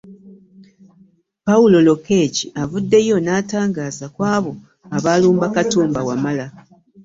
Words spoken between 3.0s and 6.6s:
n'atangaaza ku abo abaalumba Katumba Wamala.